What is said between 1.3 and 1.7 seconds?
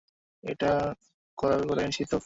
করার